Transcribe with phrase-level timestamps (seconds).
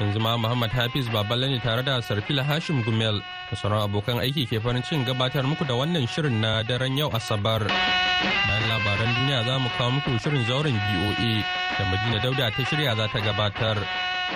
[0.00, 4.46] Yanzu ma Muhammad Hafiz Baballe ne tare da Sarfila Hashim Gumel da sauran abokan aiki
[4.48, 7.66] ke farin cin gabatar muku da wannan shirin na daren yau Asabar.
[7.66, 11.32] Bayan labaran duniya za mu kawo muku shirin zauren BOA
[11.78, 13.78] da Madina Dauda ta shirya za ta gabatar.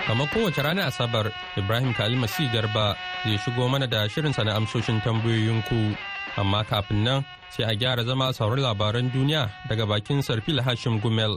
[0.06, 4.98] kamar kowace ranar asabar ibrahim kalima si garba zai shigo mana da shirinsa na amsoshin
[5.04, 5.92] tambayoyinku
[6.40, 7.20] amma kafin nan
[7.52, 11.36] sai a gyara zama sauran labaran duniya daga bakin sarfil hashim gumel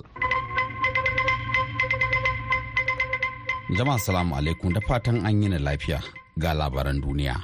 [3.73, 6.01] jama'a salamu alaikum da fatan an yi na lafiya
[6.37, 7.35] ga labaran duniya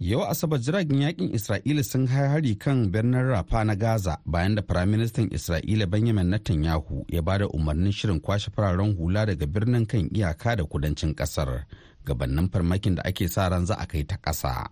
[0.00, 5.26] Yau Asabar jiragen yaƙin Isra'ila sun hari kan birnin Rafa na Gaza bayan da Firaministan
[5.34, 10.56] Isra'ila Benjamin Netanyahu ya ba da umarnin shirin kwashe fararen hula daga birnin kan iyaka
[10.56, 11.64] da kudancin ƙasar
[12.06, 14.68] gabanin farmakin da ake sa ran za a kai ta ƙasa.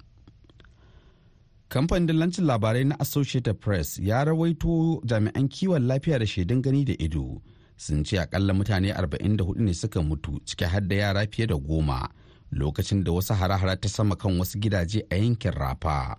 [1.69, 6.95] Kamfanin dillancin labarai na Associated Press ya rawaito jami'an kiwon lafiya da shaidun gani da
[7.03, 7.43] ido
[7.77, 12.09] sun ce akalla mutane 44 ne suka mutu ciki har da yara fiye da goma.
[12.53, 16.17] lokacin da wasu hare-hare ta sama kan wasu gidaje a yankin rafa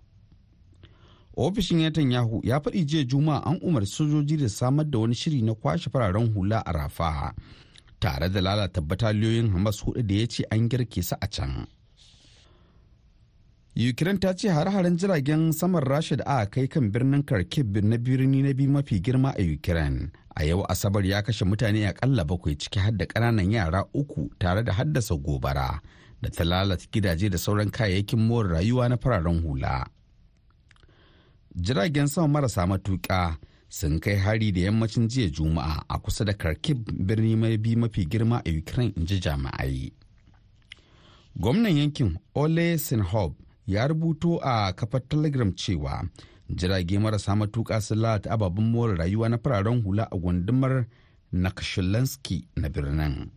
[1.37, 5.53] ofishin Netanyahu ya faɗi jiya juma'a an umarci sojoji da samar da wani shiri na
[5.55, 7.33] kwashe fararen hula a rafa
[7.99, 11.67] tare da lalata bataliyoyin hamas huɗu da ya ce an girke su a can
[13.89, 18.41] ukraine ta ce hare-haren jiragen saman rasha da aka kai kan birnin kharkiv na birni
[18.41, 22.79] na biyu mafi girma a ukraine a yau asabar ya kashe mutane akalla bakwai ciki
[22.79, 25.81] har da ƙananan yara uku tare da haddasa gobara
[26.21, 29.85] da ta lalata gidaje da sauran kayayyakin more rayuwa na fararen hula.
[31.55, 33.37] Jiragen sama marasa matuƙa
[33.69, 38.05] sun kai hari da yammacin jiya Juma'a a kusa da Kharkiv birni mai bi mafi
[38.05, 39.91] girma a Ukraine in ji jami'ai.
[41.39, 43.33] Gwamnan yankin Ole Sinhob
[43.65, 46.05] ya rubuto a kafar Telegram cewa
[46.49, 50.85] jirage marasa matuƙa sun lalata ababen more rayuwa na fararen hula a gundumar
[51.33, 53.29] Nakashilansky na birnin.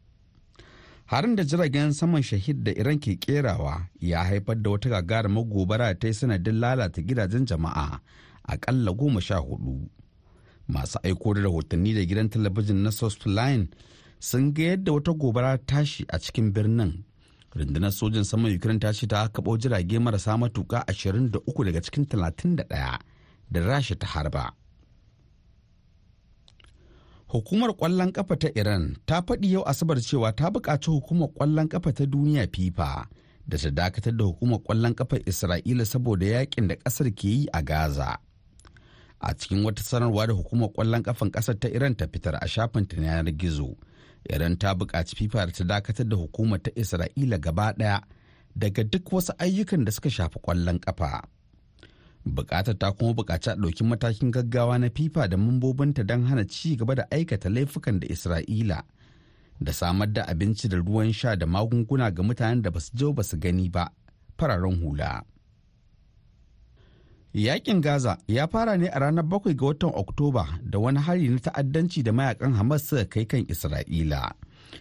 [1.06, 5.94] harin da jiragen saman shahid da iran ke kerawa ya haifar da wata gagarumar gobara
[5.98, 7.98] ta yi sanadin lalata gidajen jama'a
[8.46, 9.90] akalla goma sha huɗu
[10.68, 12.90] masu aiko da rahotanni da gidan talabijin na
[13.26, 13.68] line
[14.20, 17.02] sun ga yadda wata gobara tashi a cikin birnin
[17.54, 22.98] rundunar sojin saman ukraine ta ce ta kaɓo jirage marasa matuka 23 daga cikin 31
[23.50, 24.52] da rasha ta harba
[27.30, 31.92] Hukumar ƙwallon ƙafa ta Iran ta faɗi yau Asabar cewa ta buƙaci hukumar ƙwallon ƙafa
[31.94, 33.06] ta duniya FIFA
[33.48, 37.62] da ta dakatar da hukumar ƙwallon ƙafa Isra'ila saboda yaƙin da ƙasar ke yi a
[37.62, 38.18] Gaza.
[39.20, 42.86] A cikin wata sanarwa da hukumar ƙwallon ƙafan ƙasar ta Iran ta fitar a shafin
[42.88, 43.76] ta yanar gizo,
[44.28, 48.02] Iran ta buƙaci FIFA da ta dakatar da hukumar ta Isra'ila gaba ɗaya
[48.56, 51.22] daga duk wasu ayyukan da suka shafi ƙwallon ƙafa.
[52.24, 56.76] buƙatar ta kuma buƙaci a ɗauki matakin gaggawa na fifa da mambobinta don hana ci
[56.76, 58.82] gaba da aikata laifukan da isra'ila
[59.60, 63.12] da samar da abinci da ruwan sha da magunguna ga mutanen da ba su je
[63.12, 63.88] ba su gani ba
[64.38, 65.22] fararen hula
[67.34, 71.38] yaƙin gaza ya fara ne a ranar bakwai ga watan oktoba da wani hari na
[71.38, 74.32] ta'addanci da mayaƙan hamas suka kai kan isra'ila.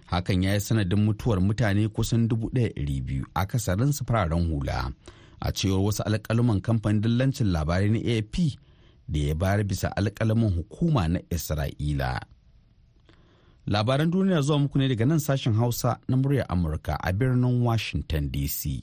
[0.09, 4.91] Hakan ya yi sanadin mutuwar mutane kusan 1,200 akasarinsu fararen hula.
[5.41, 8.35] A cewar wasu alƙaluman kamfanin dillancin labarai na ap
[9.07, 12.19] da ya bayar bisa alƙalamin hukuma na isra'ila.
[13.69, 18.29] Labaran duniya zuwa muku ne daga nan sashen hausa na muryar amurka a birnin washington
[18.33, 18.81] dc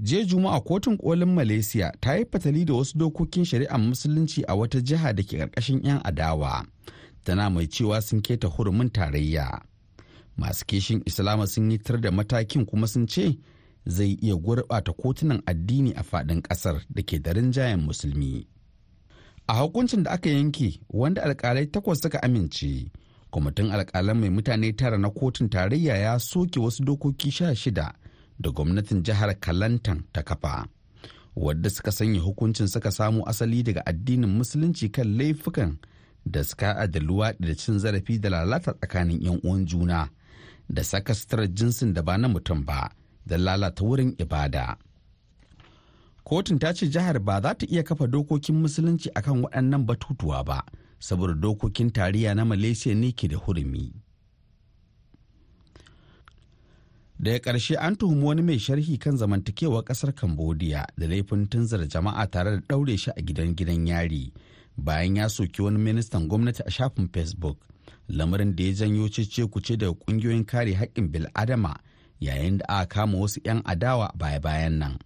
[0.00, 4.80] jiya juma'a kotun kolin malaysia ta yi fatali da wasu dokokin shari'ar musulunci a wata
[4.80, 6.66] jiha da ke ƙarƙashin 'yan adawa.
[7.24, 9.60] Tana mai cewa sun keta hurumin tarayya.
[10.36, 13.38] Masu kishin islama sun yi tar da matakin kuma sun ce
[13.86, 18.46] zai iya gurɓata kotunan addini a faɗin ƙasar da ke da rinjayen musulmi.
[19.48, 22.90] A hukuncin da aka yanke wanda alkalai takwas suka amince
[23.30, 27.94] kwamitin alkalan mai mutane tara na kotun tarayya ya soke wasu dokoki sha shida
[28.38, 30.66] da gwamnatin jihar kalantan ta kafa
[31.36, 35.76] wadda suka sanya hukuncin suka samo asali daga addinin musulunci kan laifukan
[36.26, 40.08] da suka da luwaɗi da cin zarafi da lalata tsakanin 'yan uwan juna
[40.68, 42.90] da saka suturar jinsin da ba na mutum ba
[43.26, 44.76] da lalata wurin ibada.
[46.26, 50.58] Kotun ta ce jihar ba za ta iya kafa dokokin musulunci akan waɗannan batutuwa ba,
[50.98, 53.92] saboda dokokin tarayya na Malaysia ne ke da hurumi.
[57.20, 62.26] Daga ƙarshe an tuhumi wani mai sharhi kan zamantakewar ƙasar cambodia da laifin tunzar jama'a
[62.30, 64.32] tare da ɗaure shi a gidan gidan yari
[64.76, 67.56] bayan ya soki wani ministan gwamnati a shafin facebook
[68.08, 71.76] lamarin da ya janyo cece kuce daga ƙungiyoyin kare haƙƙin bil'adama
[72.20, 74.98] yayin da aka kama wasu 'yan adawa baya-bayan nan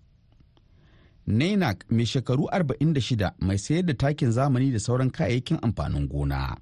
[1.30, 6.56] Nainak mai shekaru 46 mai sayar da takin zamani da sauran kayayyakin amfanin gona.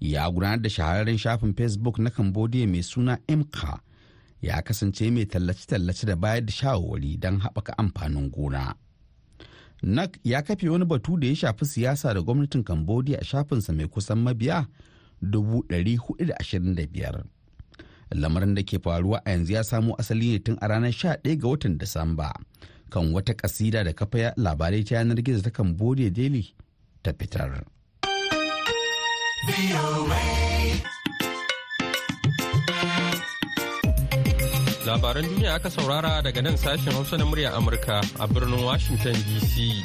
[0.00, 3.80] Ya gudanar da shahararren shafin Facebook na Cambodia mai suna Imka
[4.46, 8.74] ya kasance mai tallace-tallace da bayar da shawarwari don haɓaka amfanin gona.
[9.82, 13.86] Nak ya kafe wani batu da ya shafi siyasa da gwamnatin Cambodia a shafinsa mai
[13.86, 14.66] kusan mabiya
[15.22, 17.24] 425.
[18.14, 21.48] Lamarin da ke faruwa a yanzu ya samo asali ne tun a ranar 11 ga
[21.48, 22.32] watan Disamba.
[22.90, 26.54] kan wata kasida da kafa labarai ta yanar gizo ta cambodia daily
[27.02, 27.64] ta fitar.
[34.86, 39.82] Labaran duniya aka saurara daga nan sashen Hausa na murya Amurka a birnin Washington DC.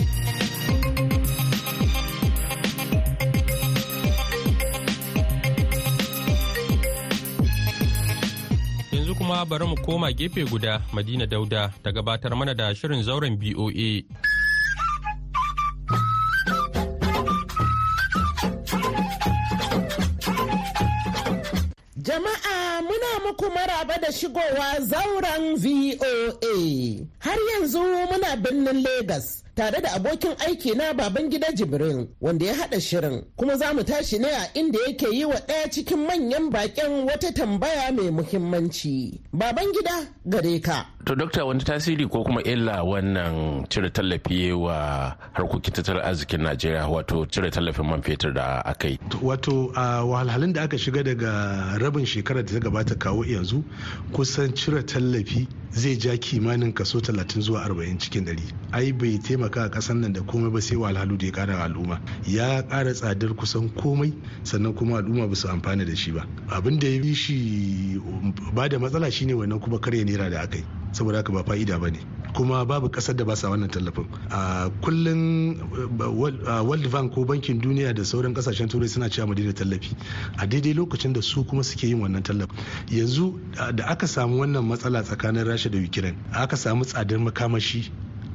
[9.18, 14.02] kuma bari mu koma gefe guda Madina Dauda ta gabatar mana da shirin zauren BOA.
[22.04, 27.06] Jama'a muna muku maraba da shigowa zauren VOA.
[27.20, 29.44] Har yanzu muna birnin Legas.
[29.56, 33.84] tare da abokin aiki na baban gida Jibrin wanda ya haɗa shirin kuma za mu
[33.84, 39.22] tashi ne a inda yake yi wa ɗaya cikin manyan baƙin wata tambaya mai muhimmanci.
[39.34, 40.86] Baban gida gare ka.
[41.06, 46.88] To dokta wani tasiri ko kuma illa wannan cire tallafi wa harkokin tattalin arzikin Najeriya
[46.88, 48.98] wato cire tallafin man fetur da aka yi.
[49.22, 53.64] Wato a wahalhalun da aka shiga daga rabin shekarar da ta gabata kawo yanzu
[54.14, 58.40] kusan cire tallafi zai ja kimanin kaso 30 zuwa 40 cikin 100.
[58.72, 62.00] Ai bai taimaka a kasan nan da komai ba sai wahalhalu da ya kara al'umma.
[62.28, 64.14] Ya kara tsadar kusan komai
[64.44, 66.28] sannan kuma al'umma ba su amfana da shi ba.
[66.54, 67.98] Abin da ya bi shi
[68.54, 70.64] ba da matsala shine wannan kuma karya naira da aka yi.
[70.92, 72.00] Saboda haka ba fa'ida ba ne.
[72.34, 74.08] Kuma babu ƙasar da ba sa wannan tallafin.
[74.32, 75.60] A kullum
[76.00, 79.96] world bank ko bankin duniya da sauran ƙasashen turai suna cewa mu daina tallafi.
[80.40, 82.56] A daidai lokacin da su kuma suke yin wannan tallafin.
[82.88, 83.40] Yanzu
[83.76, 87.90] da aka samu wannan matsala tsakanin rasha da ukraine aka samu tsadar makamashi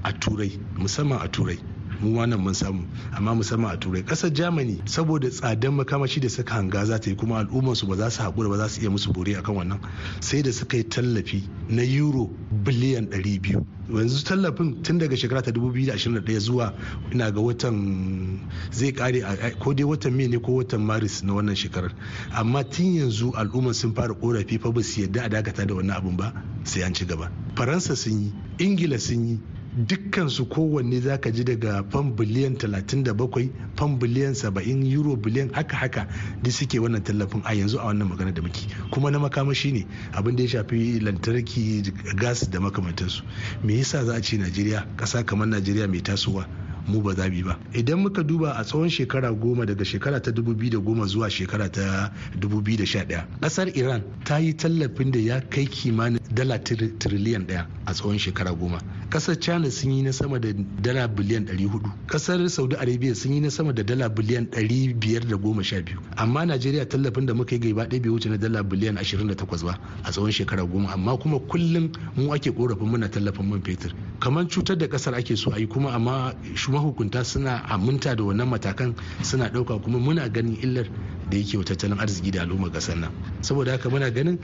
[0.04, 1.58] a turai musamman a turai
[2.00, 2.84] mu wannan mun samu
[3.16, 4.02] amma musamman a turai.
[4.04, 8.10] Kasar germany saboda tsadan makamashi da suka hanga za ta yi kuma al'ummarsu ba za
[8.10, 9.80] su haƙura ba za su iya musu bore akan wannan
[10.20, 12.30] sai da suka yi tallafi na euro
[12.64, 16.74] biliyan 200 yanzu tallafin tun daga shekara ta 2021 zuwa
[17.12, 18.40] ina ga watan
[18.72, 19.20] zai kare
[19.58, 21.92] ko dai watan mai ne ko watan maris na wannan shekarar.
[22.34, 25.96] Amma tun yanzu al'ummar sun fara korafi fa ba su yadda a dakata da wannan
[25.96, 26.32] abun ba
[26.64, 27.30] sai an ci gaba.
[27.54, 29.38] Faransa sun yi ingila sun yi
[29.76, 35.76] dukkansu kowanne za ka ji daga fam biliyan 37 fam biliyan 70 euro biliyan haka
[35.76, 36.06] haka
[36.42, 38.66] da suke wannan tallafin a yanzu a wannan magana da muke.
[38.90, 41.82] Kuma na makamashi ne abin da ya shafi lantarki
[42.16, 43.22] gas da makamantansu.
[43.64, 46.46] Me yasa za a ce najeriya ƙasa kamar najeriya mai tasowa
[46.88, 47.58] mu ba za ba?
[47.74, 53.26] Idan muka duba a tsawon shekara goma daga shekara ta 2010 zuwa shekara ta 2011
[53.42, 58.54] ƙasar iran ta yi tallafin da ya kai kimanin dala tiriliyan ɗaya a tsawon shekara
[58.56, 58.78] goma.
[59.10, 63.40] Ƙasar china sun yi na sama da dala biliyan 400 ƙasar saudi arabia sun yi
[63.40, 68.10] na sama da dala biliyan 512 amma najeriya tallafin da muka yi gaba ɗaya bai
[68.10, 70.92] wuce na dala biliyan 28 ba a tsawon shekara goma.
[70.92, 73.92] Amma kuma kullum mu ake korafin muna tallafin man fetur.
[74.20, 76.34] Kamar cutar da ƙasar ake so a yi kuma amma
[76.68, 80.86] mahukunta suna aminta da wannan matakan suna ɗauka kuma muna ganin illar
[81.30, 83.10] da yake wa tattalin arziki da al'ummar ƙasar nan.
[83.40, 84.38] Saboda haka muna ganin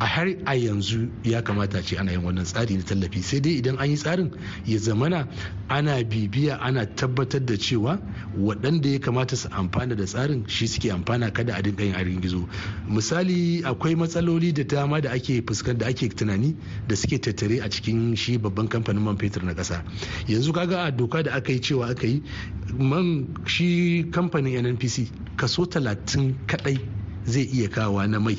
[0.00, 3.22] a har a yanzu ya kamata ce ana yin wannan tsari na tallafi.
[3.22, 4.30] Sai dai idan an yi tsarin
[4.66, 5.26] ya zamana
[5.68, 7.98] ana bibiya ana tabbatar da cewa
[8.38, 12.20] waɗanda ya kamata su amfana da tsarin shi suke amfana kada a dinga yin arin
[12.22, 12.46] gizo.
[12.88, 16.54] Misali akwai matsaloli da dama da ake fuskanta da ake tunani
[16.86, 19.82] da suke tattare a cikin shi babban kamfanin man fetur na ƙasa.
[20.28, 22.22] Yanzu kaga a doka da aka yi cewa aka yi
[22.78, 26.78] man shi kamfanin nnpc kaso talatin kadai
[27.26, 28.38] zai iya kawa na mai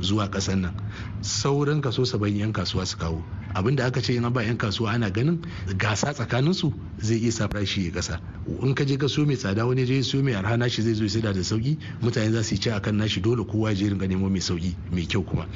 [0.00, 0.72] zuwa ƙasar nan.
[1.20, 3.20] Sauran kaso saba'in 'yan kasuwa su kawo.
[3.54, 5.40] Abin da aka ce in ba 'yan kasuwa ana ganin
[5.76, 8.20] gasa tsakanin su zai iya sa farashi ya kasa.
[8.62, 11.06] In ka je ka so mai tsada wani je so mai arha nashi zai zo
[11.08, 14.06] sai da sauƙi mutane za su yi ci akan nashi dole kowa ya je ringa
[14.08, 15.46] nemo mai sauƙi mai kyau kuma.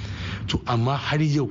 [0.47, 1.51] To amma har yau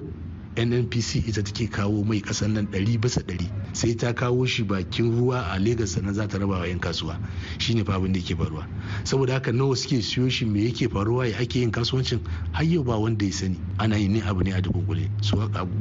[0.58, 3.46] nnpc ita take kawo mai kasan nan ɗari bisa ɗari.
[3.74, 7.18] Sai ta kawo shi bakin ruwa a Legas sannan za ta raba wa 'yan kasuwa.
[7.60, 8.66] Shine fa abin da yake faruwa.
[9.04, 12.20] Saboda haka nawa suke siyo shi me yake faruwa ya ake yin kasuwancin
[12.52, 13.60] har yau ba wanda ya sani.
[13.78, 15.10] Ana yin abu ne a dukunkule.
[15.22, 15.38] So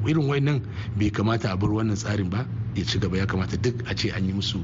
[0.06, 0.60] irin wannan
[0.96, 2.44] bai kamata a bar wannan tsarin ba.
[2.76, 4.60] Ya ci gaba ya kamata duk a ce an yi musu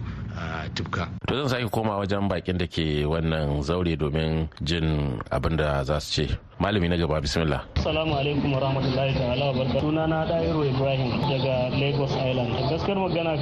[0.76, 1.08] tufka.
[1.26, 5.96] To zan sake koma wajen bakin da ke wannan zaure domin jin abin da za
[6.00, 6.38] su ce.
[6.60, 7.64] Malami na gaba bismillah.
[7.74, 9.80] Assalamu alaikum wa rahmatullahi ta'ala wa barka.
[9.80, 12.52] Suna na Dairu Ibrahim daga Lagos Island.
[12.70, 13.34] Gaskiyar magana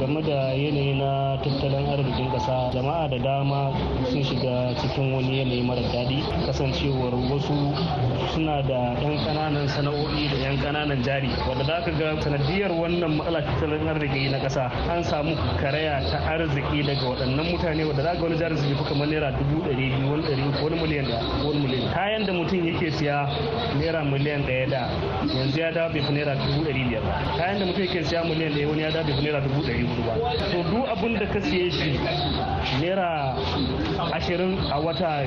[0.00, 3.70] game da yanayi na tattalin arzikin kasa jama'a da dama
[4.10, 7.54] sun shiga cikin wani yanayi mara daɗi kasancewar wasu
[8.34, 13.14] suna da 'yan ƙananan sana'o'i da 'yan ƙananan jari wadda za ka ga sanadiyar wannan
[13.16, 18.14] matsala tattalin arziki na kasa an samu karaya ta arziki daga waɗannan mutane wadda za
[18.14, 21.18] ga wani jari su fi kamar naira dubu ɗari biyu wani ɗari wani miliyan da
[21.44, 23.28] wani miliyan kayan da mutum yake siya
[23.78, 24.80] naira miliyan ɗaya da
[25.34, 27.14] yanzu ya dawo bai fi naira dubu ɗari biyar ba.
[27.36, 29.82] Kayan da mutum yake siya miliyan ɗaya wani ya dawo bai fi naira dubu ɗari
[29.82, 30.14] huɗu ba.
[30.52, 31.90] To duk abin da ka siye shi
[32.80, 33.34] naira
[34.12, 35.24] ashirin a wata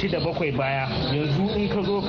[0.00, 2.02] shida bakwai baya yanzu in ka zo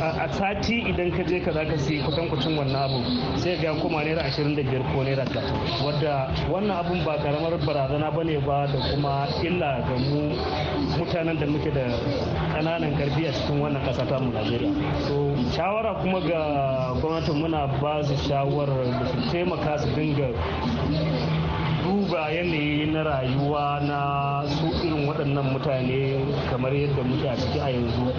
[0.00, 3.00] a sati idan ka je ka za ka siya kwatankwacin wannan abu
[3.38, 7.58] sai ga koma naira ashirin da biyar ko naira talatin wadda wannan abun ba karamar
[7.66, 10.32] barazana ba ne ba da kuma illa ga mu
[10.98, 11.86] mutanen da muke da
[12.52, 14.70] ƙananan ƙarfi a cikin wannan ƙasa ta mu Najeriya.
[15.08, 20.28] So shawara kuma ga gwamnatin muna ba su shawarar da su taimaka su dinga
[22.12, 27.70] duba yanayi na rayuwa na su irin waɗannan mutane kamar yadda muke a ciki a
[27.72, 28.12] yanzu.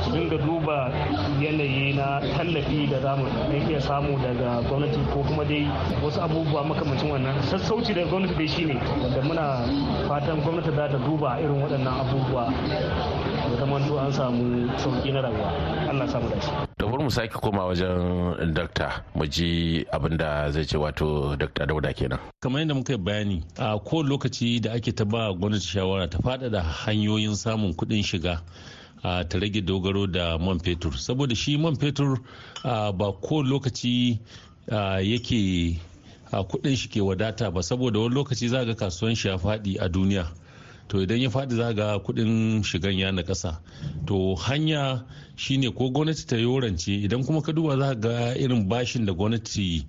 [0.00, 0.88] Su dinga duba
[1.44, 3.26] yanayi na tallafi da za mu
[3.68, 5.68] iya samu daga gwamnati ko kuma dai
[6.02, 7.36] wasu abubuwa makamancin wannan.
[7.44, 9.68] Sassauci daga gwamnati dai shine wanda muna
[10.08, 12.48] fatan gwamnati za ta duba irin waɗannan abubuwa.
[12.48, 15.52] Da zamanto an samu sauƙi na rayuwa.
[15.92, 16.73] Allah samu dace.
[16.90, 21.92] Da mu sake koma wajen dakta mu ji abin da zai ce wato dakta dauda
[21.92, 22.18] kenan.
[22.40, 26.60] Kamar yadda muka bayani a ko lokaci da ake ta ba gwamnati shawara ta faɗaɗa
[26.62, 28.42] hanyoyin samun kuɗin shiga
[29.02, 30.92] ta rage dogaro da man fetur.
[30.92, 32.18] Saboda shi man fetur
[32.62, 34.20] ba ko lokaci
[34.70, 35.80] yake
[36.32, 37.62] kuɗin shi ke wadata ba.
[37.62, 40.26] Saboda wani lokaci za ga kasuwan shi ya faɗi a duniya.
[40.88, 43.60] To idan ya faɗi za ga kuɗin shigan ya na ƙasa
[44.06, 45.04] to hanya
[45.36, 49.86] shine ko gwamnati ta yorance idan kuma ka duba za ga irin bashin da gwamnati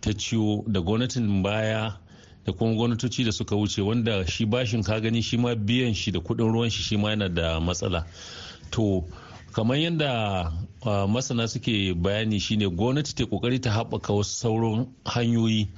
[0.00, 1.98] ta ciyo da gwamnatin baya
[2.46, 6.12] da kuma gwamnatoci da suka wuce wanda shi bashin ka gani shi ma biyan shi
[6.12, 8.06] da kuɗin ruwan shi shi ma yana da matsala.
[8.70, 9.04] To
[9.52, 10.52] kamar yadda
[11.08, 15.68] masana suke bayani shine gwamnati ta ƙoƙari ta haɓaka wasu sauran hanyoyi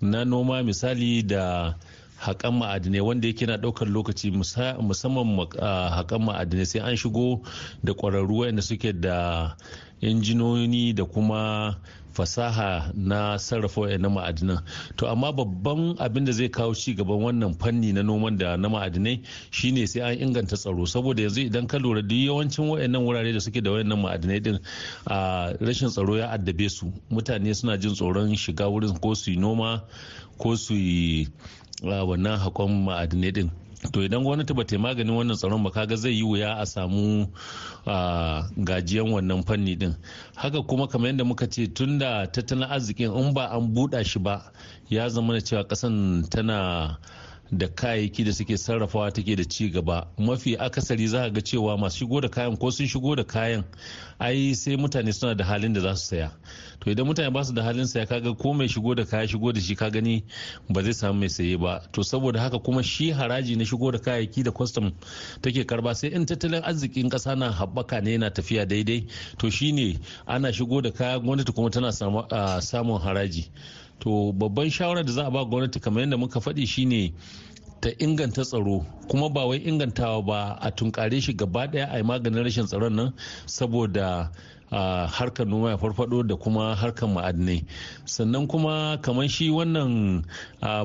[0.00, 1.74] na noma misali da
[2.18, 7.42] haƙan ma'adinai wanda yake na ɗaukar lokaci musamman haƙan ma'adinai sai an shigo
[7.84, 9.54] da ƙwararru wanda suke da
[10.02, 11.76] injinoni da kuma
[12.16, 14.60] fasaha na sarrafa wayannan ma'adinan.
[14.96, 18.68] To amma babban abin da zai kawo ci gaban wannan fanni na noman da na
[18.68, 19.20] ma'adinai
[19.50, 20.86] shine sai an inganta tsaro.
[20.86, 24.58] Saboda yanzu idan ka lura duk yawancin wayannan wurare da suke da wayannan ma'adinai din
[25.06, 26.92] a rashin tsaro ya addabe su.
[27.10, 29.82] Mutane suna jin tsoron shiga wurin ko su yi noma
[30.38, 31.28] ko su yi
[31.82, 33.50] wannan hakon ma'adinai din.
[33.92, 37.28] To idan gwamnati ba ta maganin wannan tsaron ba kaga zai yi wuya a samu
[38.64, 39.94] gajiyan wannan fanni din.
[40.34, 44.18] Haka kuma kamar yadda muka ce tun da tattalin arzikin in ba an buɗa shi
[44.18, 44.52] ba
[44.88, 46.98] ya zama cewa ƙasan tana
[47.52, 50.06] da kayayyaki da suke sarrafawa take da ci gaba.
[50.18, 53.64] Mafi akasari za ga cewa masu shigo da kayan ko sun shigo da kayan
[54.18, 56.30] ai sai mutane suna da halin da za su saya.
[56.80, 59.52] To idan mutane ba su da halin saya kaga ko mai shigo da kaya shigo
[59.52, 60.24] da shi ka gani
[60.68, 61.80] ba zai samu mai saye ba.
[61.92, 64.92] To saboda haka kuma shi haraji na shigo da kayayyaki da kwastam
[65.42, 69.06] take karɓa sai in tattalin arzikin kasa na haɓaka ne yana tafiya daidai.
[69.38, 73.48] To shine ana shigo da kaya gwamnati kuma tana samun haraji.
[74.00, 77.12] To babban shawarar da za a ba gwamnati kamar yadda muka faɗi shine
[77.80, 82.02] ta inganta tsaro kuma ba wai ingantawa ba a tunkare shi gaba ɗaya a yi
[82.02, 83.12] maganin rashin tsaron nan
[83.46, 84.30] saboda
[84.70, 87.64] a harkar noma ya farfado da kuma harkar ma'adinai.
[88.04, 90.24] Sannan kuma kamar shi wannan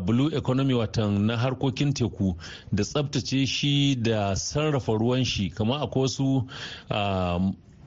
[0.06, 2.36] blue economy watan na harkokin teku
[2.74, 6.46] da tsabtace shi da sarrafa ruwan shi kamar akwai wasu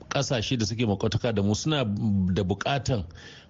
[0.09, 1.83] ƙasashe da suke makwataka da mu suna
[2.33, 3.03] da bukatan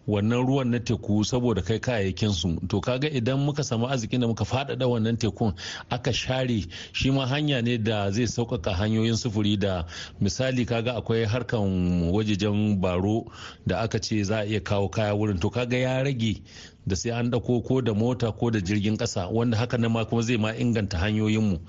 [0.07, 4.27] wannan ruwan na teku saboda kai kayayyakin su to kaga idan muka samu arzikin da
[4.27, 5.53] muka faɗaɗa wannan tekun
[5.89, 9.85] aka share shi ma hanya ne da zai sauƙaƙa hanyoyin sufuri da
[10.21, 13.25] misali kaga akwai harkan wajejen baro
[13.67, 15.39] da aka ce za a iya kawo kaya wurin.
[15.39, 16.41] To kaga ya rage
[16.87, 20.05] da sai an ɗauko ko da mota ko da jirgin ƙasa wanda haka nan ma
[20.05, 21.59] kuma zai ma inganta hanyoyinmu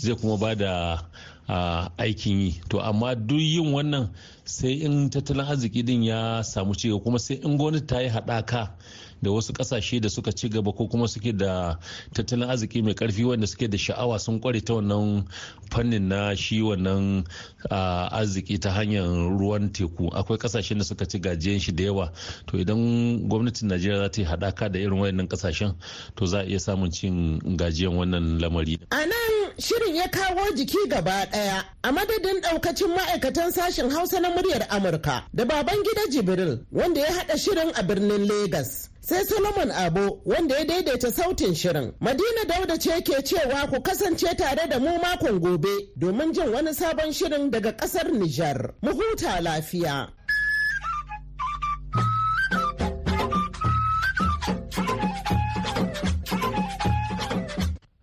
[0.00, 1.02] zai kuma ba da
[1.48, 2.60] aikin yi.
[2.68, 4.10] To amma duk yin wannan
[4.44, 8.70] sai in tattalin arziki din ya samu cigaba kuma sai in gwamnati ta yi haɗaka
[9.22, 11.78] da wasu ƙasashe da suka ci gaba ko kuma suke da
[12.14, 15.24] tattalin arziki mai ƙarfi wanda suke da sha'awa sun kware ta wannan
[15.70, 17.24] fannin na shi wannan
[17.70, 19.06] arziki ta hanyar
[19.38, 20.10] ruwan teku.
[20.10, 22.12] Akwai ƙasashen da suka ci gajiyan shi da yawa.
[22.46, 25.74] To idan gwamnatin najeriya za ta yi haɗaka da irin wayannan ƙasashen
[26.16, 28.78] to za a iya samun cin gajiyan wannan lamari.
[28.90, 34.30] A nan shirin ya kawo jiki gaba ɗaya a madadin ɗaukacin ma'aikatan sashen hausa na
[34.30, 38.91] muryar amurka da baban gida jibril wanda ya haɗa shirin a birnin Legas.
[39.04, 41.92] Sai solomon abo wanda ya daidaita sautin shirin.
[42.00, 46.70] Madina dauda ce ke cewa ku kasance tare da mu makon gobe domin jin wani
[46.72, 48.74] sabon shirin daga ƙasar nijar.
[48.82, 50.08] Mu huta lafiya.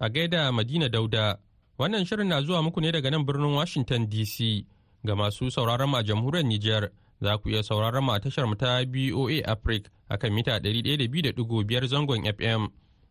[0.01, 1.39] A gaida madina dauda
[1.79, 4.65] wannan shirin na zuwa muku ne daga nan birnin washington dc
[5.05, 6.89] ga masu sauraron a jamhuriyar nijar.
[7.21, 12.23] Za ku iya sauraron mu a tashar mu ta BOA Africa akan mita 102.5 zangon
[12.25, 12.67] FM.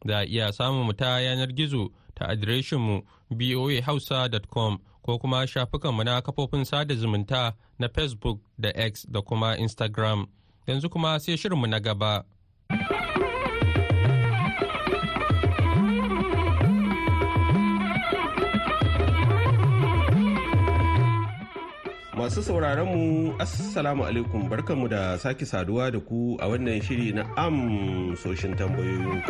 [0.06, 5.92] Za a iya samun mu ta yanar gizo ta adireshin mu boahausa.com ko kuma shafukan
[5.94, 10.26] mu na kafofin sada zumunta na Facebook da X da kuma Instagram.
[10.66, 12.24] Yanzu kuma sai shirinmu na gaba.
[22.28, 27.24] Masu sauraron mu Assalamu alaikum barkanmu da sake saduwa da ku a wannan shiri na
[27.40, 29.24] amsoshin tambayoyin.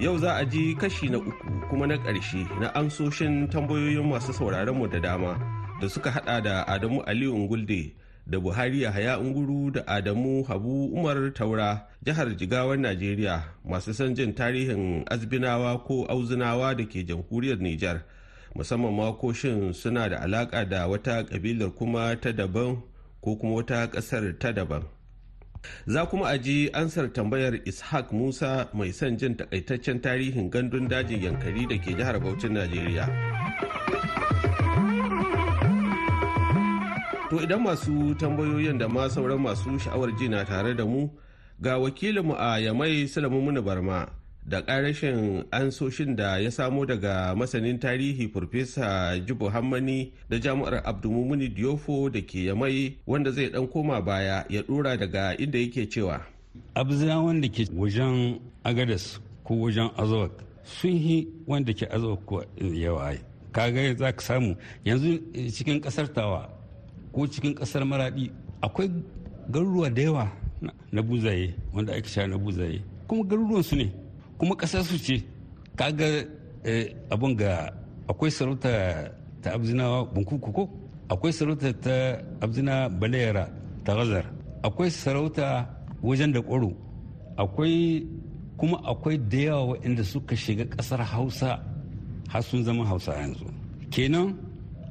[0.00, 1.36] Yau za a ji kashi na uku
[1.68, 5.36] kuma na ƙarshe na amsoshin tambayoyin masu sauraron mu da dama
[5.80, 7.92] da suka hada da Adamu Aliyu Ngulde
[8.26, 14.32] da Buhari Yahaya Unguru da Adamu Habu Umar Taura jihar Jigawar Najeriya masu son jin
[14.32, 18.00] tarihin azbinawa ko auzunawa da ke jamhuriyar Nijar.
[18.56, 22.82] Musamman makoshin suna da alaka da wata kabilar kuma ta daban
[23.20, 24.82] ko kuma wata ƙasar ta daban.
[25.86, 31.22] Za kuma a ji ansar tambayar ishaq musa mai son jin takaitaccen tarihin gandun dajin
[31.22, 33.06] yankari da ke jihar Bauchin najeriya.
[37.30, 41.10] To idan masu tambayoyin da ma sauran masu sha'awar ji na tare da mu
[41.60, 44.08] ga wakilinmu a yamai sulamu barma.
[44.48, 51.48] Da ƙarashin ansoshin da ya samo daga masanin tarihi Farfesa Jibo Hammani da jami'ar Abdulmumuni
[51.50, 56.20] Diofo da ke yamai wanda zai dan koma baya ya dora daga inda yake cewa.
[56.76, 60.30] Abzina wanda ke wajen Agadas ko wajen Azawak
[60.62, 63.18] sun yi wanda ke Azawak ko yawa
[63.52, 64.54] kaga za ka samu
[64.84, 65.18] yanzu
[65.50, 66.48] cikin ƙasar tawa
[67.12, 68.30] ko cikin ƙasar maradi
[68.62, 68.92] akwai
[69.50, 70.30] garuruwa da yawa
[70.92, 72.78] na buzaye wanda ake sha na buzaye.
[73.08, 74.05] Kuma garuruwan su ne.
[74.38, 75.24] Kuma ƙasar su ce
[75.76, 76.26] kaga
[76.64, 77.72] eh, abun ga
[78.08, 80.70] akwai sarauta ta abzinawa bunkuku ko?
[81.08, 83.48] Akwai sarauta ta abzina balayara
[83.84, 84.24] ta gazar
[84.62, 85.66] akwai sarauta
[86.02, 86.72] wajen da ƙwaro
[87.36, 88.06] akwai
[88.56, 91.60] kuma akwai da yawa waɗanda suka shiga ƙasar hausa
[92.28, 93.46] har sun zama hausa yanzu.
[93.90, 94.34] Kenan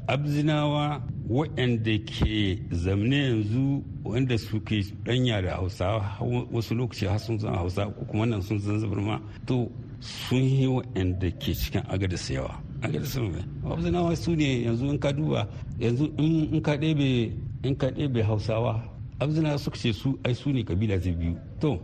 [0.08, 6.18] abzinawa waɗanda ke zamne yanzu wanda suke danya da hausawa
[6.52, 10.44] wasu lokaci har sun zama hausa ko kuma nan sun zan zabar ma to sun
[10.44, 12.62] yi waɗanda ke cikin agadis yawa.
[12.82, 15.48] Agadis ne abzinawa su ne yanzu in ka duba
[15.80, 17.32] yanzu in ka ɗebe
[17.64, 18.84] in ka ɗebe hausawa
[19.20, 21.36] abzinawa suka ce su ai su ne kabila ta biyu.
[21.60, 21.80] To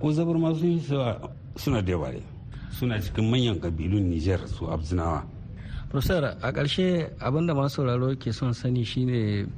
[0.00, 0.80] ko zabar ma sun yi
[1.56, 2.10] suna da yawa
[2.72, 5.24] suna cikin manyan kabilun niger su abzinawa
[5.90, 9.48] Profesor a ƙarshe abin da masu sauraro ke son sani shine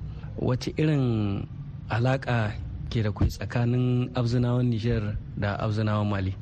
[0.40, 1.46] wace irin
[1.90, 2.56] alaƙa
[2.88, 6.34] ke da kai tsakanin abzinawan Nijar da abzinawan Mali?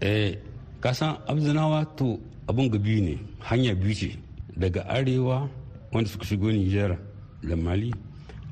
[0.00, 0.38] Eh,
[0.80, 4.16] kasan abzinawa to abin ga biyu ne hanya biyu ce
[4.56, 5.44] daga arewa
[5.92, 6.96] wanda suka shigo Nijar
[7.44, 7.92] da Mali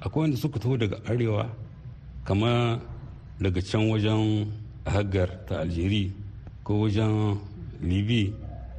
[0.04, 1.48] akwai wanda suka taho daga arewa
[2.24, 2.80] kama
[3.40, 4.52] daga can wajen
[4.84, 6.12] hagar ta Algeria
[6.62, 7.40] ko wajen
[7.80, 8.32] Libi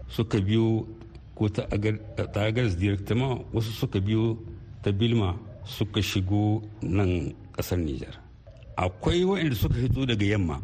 [0.10, 0.86] suka biyo
[1.36, 4.38] ko ta agaris directement wasu suka biyo
[4.82, 8.16] ta bilma suka shigo nan ƙasar nijar.
[8.78, 10.62] Akwai waɗanda suka fito daga yamma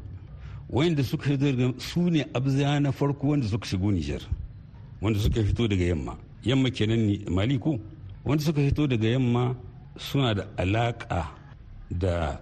[0.70, 4.22] waɗanda suka fito daga su ne abza na farko wanda suka shigo nijar
[5.02, 6.18] wanda suka fito daga yamma.
[6.44, 7.80] Yamma kenan mali ko?
[8.26, 9.56] Wanda suka fito daga yamma
[9.98, 11.28] suna da alaƙa
[11.92, 12.40] da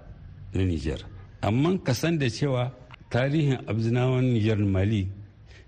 [0.54, 1.00] na nijar.
[1.42, 2.72] Amma ka san da cewa
[3.10, 5.08] tarihin abzinawan nijar mali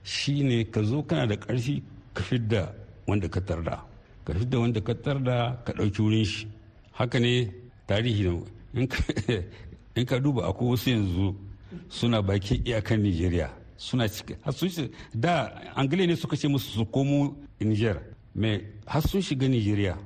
[0.03, 1.81] shine ka zo kana da ƙarfi
[2.21, 2.73] ka fidda
[3.07, 3.81] wanda ka tarda.
[4.25, 6.47] Ka fidda wanda ka tarda ka ɗauki wurin shi.
[6.93, 7.51] Haka ne
[7.87, 8.29] tarihi
[9.95, 11.35] in ka duba akwai wasu yanzu
[11.89, 14.07] suna bakin iyakan nigeria suna
[15.13, 17.97] da angile ne suka ce musu su komo niger.
[18.35, 19.97] Mai har sun shiga nigeria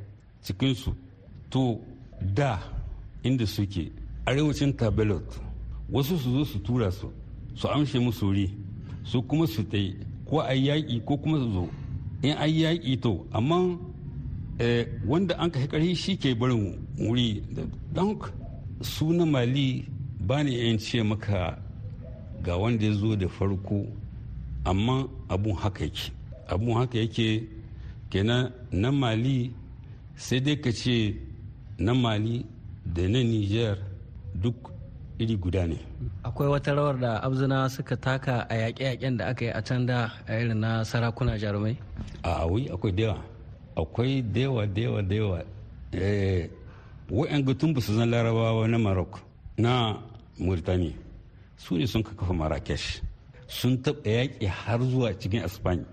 [0.41, 0.95] cikinsu.
[1.49, 1.80] To
[2.21, 2.60] da
[3.23, 3.91] inda suke
[4.25, 5.28] arewacin tabelot
[5.91, 7.12] wasu su zo su tura su
[7.56, 8.49] su amshe musu wuri
[9.04, 9.78] su kuma su ta
[10.25, 11.69] ko a yaƙi ko kuma su zo.
[12.25, 13.77] In an yaƙi to amma
[15.05, 17.43] wanda an ka ƙarfi shi ke barin wuri.
[17.93, 18.17] Don
[18.81, 19.85] su na mali
[20.19, 21.57] ba ni yan ce maka
[22.43, 23.85] ga wanda ya zo da farko
[24.65, 26.11] amma abun haka yake.
[26.47, 27.47] Abun haka yake
[28.09, 29.51] kenan na mali
[30.15, 31.15] sai dai ka ce
[31.77, 32.45] na mali
[32.85, 33.77] da na niger
[34.33, 34.71] duk
[35.19, 35.78] iri guda ne.
[36.23, 40.12] Akwai wata rawar da abzina suka taka a yaƙe-yaƙen da aka yi a can da
[40.28, 41.78] a irin na sarakuna jarumai?
[42.23, 43.17] A wai akwai dewa
[43.78, 45.43] akwai dewa dewa dewa
[47.10, 49.19] wa'yan gutun ba su zan larabawa na maroc
[49.58, 49.97] na
[50.39, 50.93] mauritania.
[51.58, 53.01] Su ne sun kafa marrakesh.
[53.47, 55.86] Sun taɓa yaƙi har zuwa cikin espany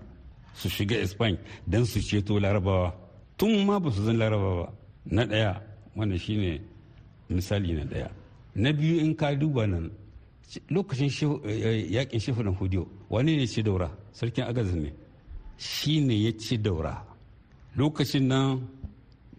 [0.55, 2.93] su shiga espany don su ceto larabawa.
[3.37, 4.69] Tun ma ba su zan larabawa
[5.05, 5.61] na ɗaya
[5.95, 6.59] wanda shine
[7.29, 8.09] misali na ɗaya.
[8.55, 9.91] Na biyu in ka duba nan
[10.69, 11.09] lokacin
[11.89, 13.89] yaƙin shehu na hudiyo wani ne ci daura?
[14.11, 14.93] Sarkin agazin ne.
[15.57, 17.03] Shi ne ya ci daura.
[17.75, 18.67] Lokacin nan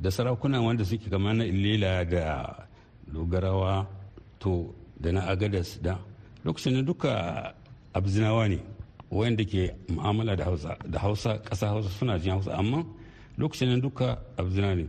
[0.01, 2.67] da sarakuna wanda suke kama na illela da
[3.13, 3.87] dogarawa
[4.41, 5.99] to da na agadas da
[6.45, 7.55] lokacin nan duka
[7.95, 8.59] abzinawa ne
[9.11, 12.53] wanda ke mu'amala da hausa da hausa ƙasa hausa suna jin hausa.
[12.59, 12.85] Amma
[13.39, 14.89] lokacin nan duka abzina ne.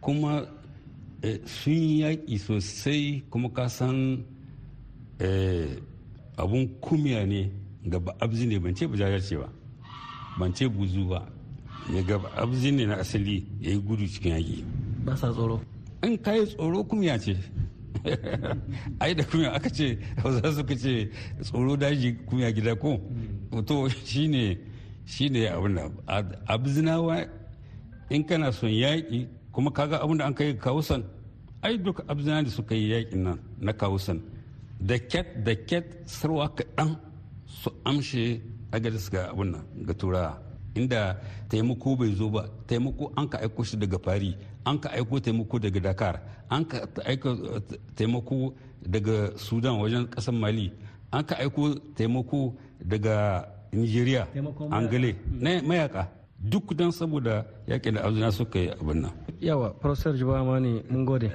[0.00, 0.46] Kuma
[1.44, 4.24] sun yi yaƙi sosai kuma ka san
[6.36, 7.50] abun kumiya ne
[7.84, 9.48] gaba abzi ne ban ce bujajar ce ba.
[10.38, 11.26] Ban ce buzu ba.
[11.90, 14.64] Ne gaba abzi ne na asali ya yi gudu cikin yaƙi.
[15.04, 15.60] Ba sa tsoro.
[16.02, 17.36] In ka yi tsoro kumiya ce.
[19.00, 21.10] Ai da kumiya aka ce hausa suka ce
[21.42, 23.00] tsoro daji kumiya gida ko?
[23.66, 24.58] To shine
[25.04, 27.26] shine abin da abzinawa
[28.10, 29.26] in kana son yaƙi
[29.58, 31.02] kuma kaga abin da an kai kawusan
[31.66, 34.20] ai duka abzina da suka yi yaƙin nan na kawusan
[34.78, 36.90] da ket da ket sarwa kaɗan
[37.46, 38.40] su amshe
[38.70, 40.38] agadis ga abin nan ga turawa.
[40.76, 41.18] Inda
[41.50, 45.58] taimako bai zo ba taimako an ka aiko shi daga fari an ka aiko taimako
[45.58, 46.14] daga dakar
[46.50, 46.78] an ka
[47.10, 47.30] aiko
[47.96, 48.54] taimako
[48.86, 50.70] daga sudan wajen ƙasar mali
[51.10, 52.54] an ka aiko taimako
[52.90, 54.22] daga nigeria
[54.70, 56.17] angale na mayaka.
[56.38, 61.04] Duk don saboda yaƙin da azuna suka yi abin nan yawa professor jibama ne mun
[61.04, 61.30] gode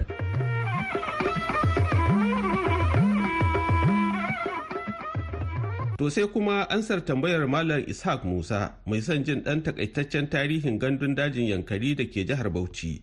[6.04, 11.16] To sai kuma ansar tambayar Malam Ishaq Musa mai son jin ɗan takaitaccen tarihin gandun
[11.16, 13.02] dajin Yankari da ke jihar Bauchi.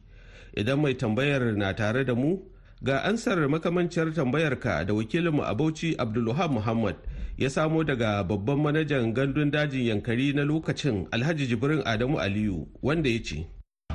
[0.57, 2.37] Idan mai tambayar na tare da mu,
[2.83, 6.97] ga ansar makamanciyar tambayarka da wakilinmu a Bauchi Abdulluhab Muhammad
[7.39, 13.11] ya samo daga babban manajan gandun dajin Yankari na lokacin Alhaji Jibrin Adamu Aliyu wanda
[13.11, 13.47] ya ce.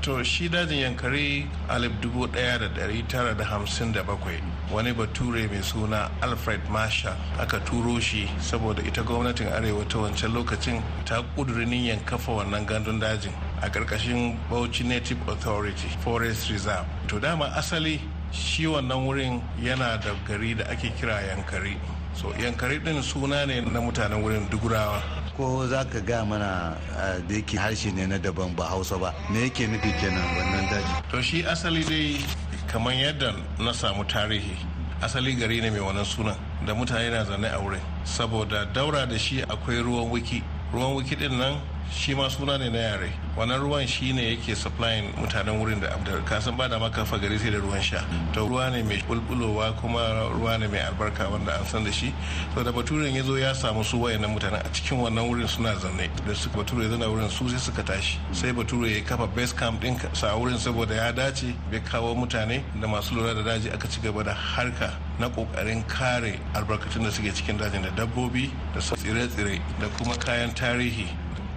[0.01, 4.37] To shi dajin yankari alif dubu ɗaya da dari tara da hamsin da bakwai
[4.71, 10.29] wani bature mai suna Alfred Marshall aka turo shi saboda ita gwamnatin arewa ta wancan
[10.33, 16.85] lokacin ta kudurin yan kafa wannan gandun dajin a ƙarƙashin Bauchi Native Authority Forest Reserve.
[17.07, 17.99] To dama asali
[18.31, 21.77] shi wannan wurin yana da gari da ake kira yankari.
[22.13, 25.01] So yankari ɗin suna ne na mutanen wurin dugurawa.
[25.37, 26.77] ko za ka ga mana
[27.27, 31.11] da yake harshe ne na daban ba hausa ba me yake nufi kenan wannan daji
[31.11, 32.23] to shi asali dai
[32.71, 34.55] kamar yadda na samu tarihi
[35.01, 39.17] asali gari ne mai wannan sunan da mutane na zane a wurin saboda daura da
[39.19, 40.41] shi akwai ruwan wiki
[40.73, 41.59] ruwan wiki ɗin nan
[41.91, 43.11] shi ma suna ne na yare.
[43.37, 47.37] Wannan ruwan shi ne yake supplying mutanen wurin da abdar kasan ba da maka gari
[47.37, 48.03] sai da ruwan sha.
[48.33, 49.99] To ruwa ne mai bulbulowa kuma
[50.33, 52.13] ruwa ne mai albarka wanda an san da shi.
[52.55, 55.73] To da baturen ya zo ya samu su wayannan mutanen a cikin wannan wurin suna
[55.75, 58.19] zanne da su bature zana wurin su sai suka tashi.
[58.31, 62.63] Sai bature ya kafa base camp din sa wurin saboda ya dace bai kawo mutane
[62.79, 67.09] da masu lura da daji aka ci gaba da harka na ƙoƙarin kare albarkatun da
[67.11, 71.07] suke cikin dajin da dabbobi da tsire-tsire da kuma kayan tarihi.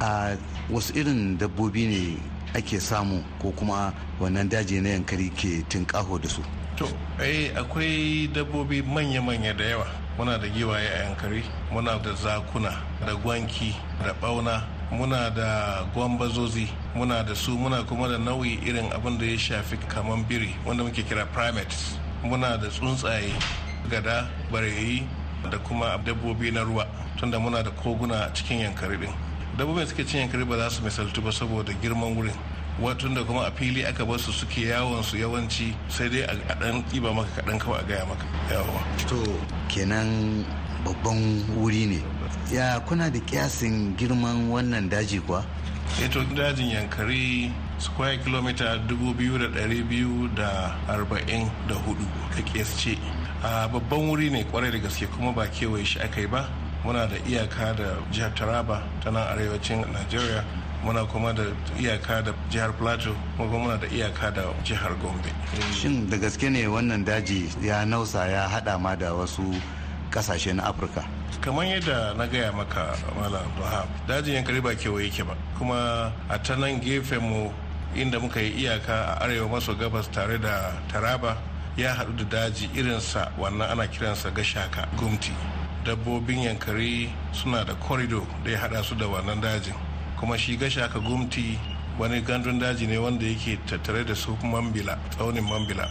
[0.01, 0.37] A
[0.71, 2.17] wasu irin dabbobi ne
[2.55, 6.43] ake samu ko kuma wannan daji na yankari ke tinkaho da su?
[6.77, 6.87] To
[7.21, 9.87] eh akwai dabbobi manya-manya da yawa.
[10.19, 12.73] Muna da giwaye a yankari muna da zakuna
[13.07, 18.91] da gwanki da bauna muna da gwambazozi muna da su muna kuma da nau'i irin
[18.93, 21.99] abin da ya shafi kaman biri wanda muke kira primates.
[22.23, 23.33] Muna da tsuntsaye
[23.91, 25.07] gada bareyi
[25.51, 29.28] da kuma dabbobi na ruwa tunda muna da koguna a cikin yankari din.
[29.59, 32.35] Dabbobin suke cin yankari ba za su misaltu ba saboda girman wurin.
[32.81, 36.55] Watun da kuma a fili aka bar su suke yawon su yawanci sai dai a
[36.61, 38.25] dan ɗiba maka kaɗan kawai a gaya maka.
[38.55, 39.19] Yawa to
[39.69, 40.45] kenan
[40.85, 41.99] babban wuri ne.
[42.55, 45.43] Ya kuna da kiyasin girman wannan daji kuwa?
[46.05, 50.39] Eto dajin yankari square kilomita 2,244
[52.31, 52.95] ka kiyasce
[53.43, 56.47] a babban wuri ne ƙwarai da gaske kuma ba kewaye shi aka yi ba.
[56.89, 60.43] Muna da iyaka da jihar taraba ta nan arewacin nigeria
[60.83, 61.43] muna kuma da
[61.79, 65.29] iyaka da jihar plateau kuma muna da iyaka da jihar gombe.
[65.75, 69.53] Shin da gaske ne wannan daji ya nausa ya hada ma da wasu
[70.11, 71.05] ƙasashe na afirka?
[71.43, 75.37] Kamar yadda na gaya maka malam wahab dajin yankari ba kewaye yake ba.
[75.59, 77.53] Kuma a ta nan gefen mu
[77.95, 81.37] inda muka yi iyaka a arewa maso gabas tare da taraba
[81.77, 85.33] ya haɗu da daji irinsa wannan ana kiransa gashaka gumti.
[85.85, 89.75] Dabbobin yankari suna da korido da ya haɗa su da wannan dajin.
[90.19, 91.59] Kuma shi gashaka gumti
[91.99, 95.87] wani gandun daji ne wanda yake tattare da su mambila tsaunin mambila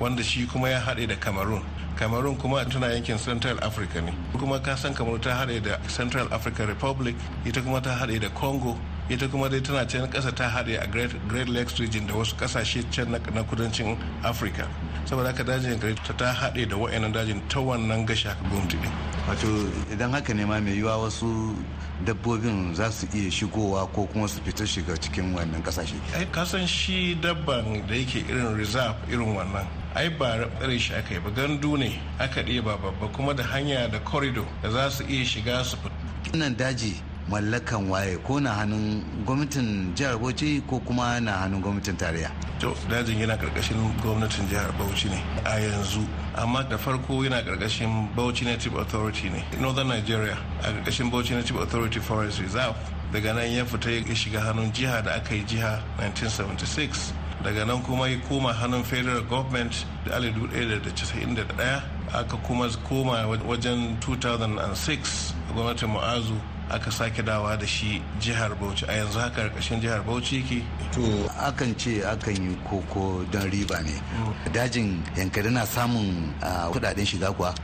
[0.00, 1.62] wanda shi kuma ya haɗe da cameroon.
[1.96, 4.12] Cameroon kuma tana yankin central africa ne.
[4.38, 8.28] Kuma ka san cameroon ta haɗe da central african republic ita kuma ta haɗe da
[8.30, 8.76] congo
[9.08, 10.86] ita kuma dai tana can kasa ta haɗe a
[11.28, 14.68] great lakes region da wasu ƙasashe can na kudancin africa.
[15.06, 18.88] Saboda haka dajin yankari ta haɗe da wa'annan dajin ta wannan gashi haka gwamnati ne
[19.28, 19.48] wato
[19.92, 21.56] idan haka ne ma mai yiwa wasu
[22.04, 26.66] dabbobin za su iya shigowa ko kuma su fita shiga cikin wannan ƙasashe ai kasan
[26.66, 31.30] shi dabban da yake irin reserve irin wannan ai ba tsare shi aka yi ba
[31.30, 35.64] gandu ne aka ɗeba babba kuma da hanya da corridor da za su iya shiga
[35.64, 35.94] su fita.
[36.32, 41.96] Wannan daji mallakan waye ko na hannun gwamnatin jihar bauchi ko kuma na hannun gwamnatin
[41.96, 42.30] tarayya?
[42.60, 46.06] To dajin yana ƙarƙashin gwamnatin jihar bauchi ne a yanzu.
[46.36, 49.44] Amma da farko yana ƙarƙashin bauchi native authority ne.
[49.60, 52.76] Northern nigeria a ƙarƙashin bauchi native authority forest reserve.
[53.12, 57.12] Daga nan ya fita ya shiga hannun jiha da aka yi jiha 1976
[57.44, 65.34] daga nan kuma ya koma hannun federal government da 1991 aka kuma koma wajen 2006
[65.54, 66.34] gwamnatin mu'azu
[66.70, 68.84] aka sake dawa da shi jihar bauchi.
[68.88, 70.62] A yanzu haka ƙarƙashin jihar bauchi yake?
[70.92, 71.00] To
[71.40, 73.94] akan ce akan yi koko don riba ne.
[74.52, 76.32] Dajin yankari na samun
[76.72, 77.54] kuɗaɗen shiga kuwa?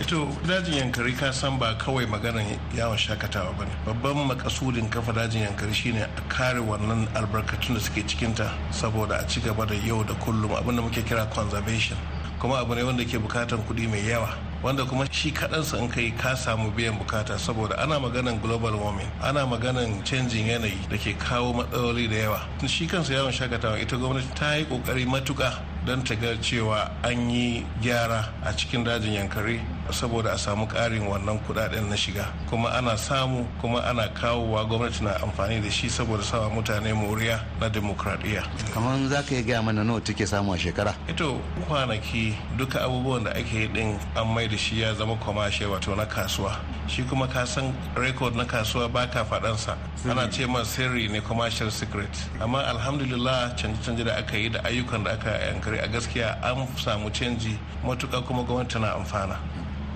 [0.00, 3.70] Ito dajin yankari ka san ba kawai maganan yawon shaƙatawa ba ne.
[3.86, 9.28] Babban makasudin kafa dajin yankari shine a kare wannan albarkatun da suke cikinta saboda a
[9.28, 11.96] ci gaba da yau da kullum abin da muke kira conservation.
[12.40, 14.28] Kuma abu ne wanda ke bukatan kuɗi mai yawa
[14.62, 17.38] wanda kuma shi kaɗansa in kai ka samu biyan buƙata.
[17.38, 22.40] Saboda ana maganan global warming ana maganan canjin yanayi da ke kawo matsaloli da yawa.
[22.68, 25.52] Shi kansa yawon shaƙatawa ita gwamnati ta yi ƙoƙari matuka
[25.86, 29.60] don ta ga cewa an yi gyara a cikin dajin yankari
[29.92, 32.26] saboda a samu ƙarin wannan kuɗaɗen na shiga.
[32.50, 37.40] Kuma ana samu kuma ana kawowa gwamnati na amfani da shi saboda sawa mutane moriya
[37.60, 38.42] na demokradiyya.
[38.74, 40.94] Kamar za ka yi gaya mana nawa take samu a shekara?
[41.08, 45.64] Ito kwanaki duka abubuwan da ake yi din an mai da shi ya zama kwamashe
[45.66, 46.56] wato na kasuwa.
[46.88, 49.76] Shi kuma ka san rekod na kasuwa baka faɗansa.
[50.08, 52.08] Ana ce man sirri ne commercial secret.
[52.40, 57.10] Amma alhamdulillah canje-canje da aka yi da ayyukan da aka yankari a gaskiya an samu
[57.10, 59.36] canji matuka kuma gwamnati na amfana.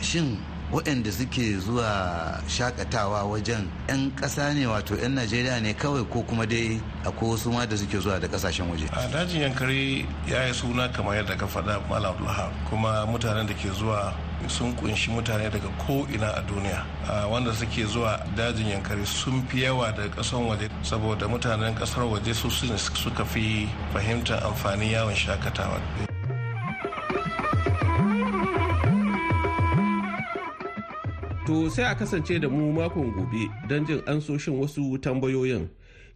[0.02, 0.38] Shin
[0.72, 6.46] waɗanda suke zuwa shaƙatawa wajen 'yan ƙasa ne wato 'yan najeriya ne kawai ko kuma
[6.46, 8.86] dai akwai wasu ma da suke zuwa da ƙasashen waje?
[8.94, 13.54] A dajin yankari ya yi suna kamar yadda ka faɗa malam abdulhab kuma mutanen da
[13.54, 14.14] ke zuwa
[14.46, 16.86] sun ƙunshi mutane daga ko'ina a duniya.
[17.28, 22.32] Wanda suke zuwa dajin yankari sun fi yawa daga ƙasar waje saboda mutanen ƙasar waje
[22.32, 26.09] su suka fi fahimtar amfanin yawon shaƙatawa.
[31.50, 35.66] To sai a kasance da mu makon gobe don jin ansoshin wasu tambayoyin.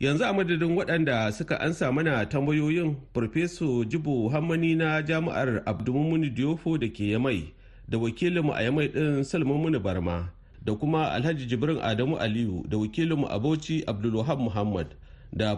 [0.01, 6.79] Yanzu a madadin waɗanda suka ansa mana tambayoyin Farfeso Jibo Hammani na Jami'ar Abdulmumuni Diofo
[6.79, 7.53] da ke Yamai
[7.89, 10.31] da wakilinmu a Yamai ɗin Salmamuni Barma
[10.65, 14.95] da kuma Alhaji Jibrin Adamu Aliyu da wakilinmu a Bauchi Abdulwahab Muhammad
[15.37, 15.57] da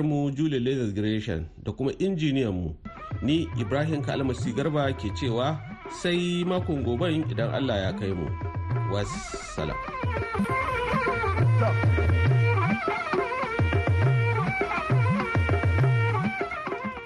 [0.00, 2.74] mu Julie Leather da kuma injiniyan mu
[3.22, 5.58] ni Ibrahim Kalmasi Garba ke cewa
[5.90, 8.28] sai makon goben idan Allah ya kai mu.
[8.90, 9.76] wassalam.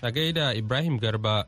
[0.03, 1.47] A gaida Ibrahim Garba,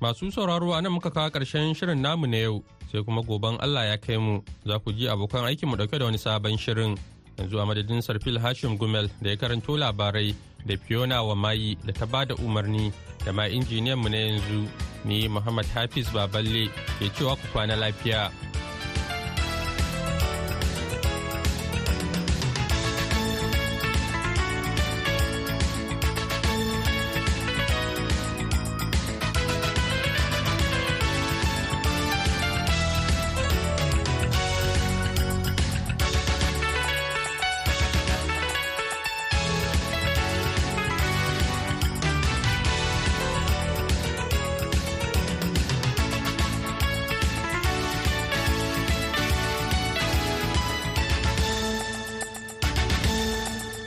[0.00, 2.62] masu sauraro a nan muka kawo ƙarshen shirin namu na yau
[2.92, 6.18] sai kuma goben Allah ya kai mu za ku ji abokan aikinmu ɗauke da wani
[6.18, 6.94] sabon shirin.
[7.38, 10.34] Yanzu a madadin Sarfil Hashim Gumel da ya karanto labarai
[10.66, 12.92] da Fiona wa mayi da ta ba da umarni
[13.24, 14.68] da ma injiniyanmu na yanzu
[15.04, 18.30] ni Muhammad Hafiz Baballe ke cewa ku kwana lafiya.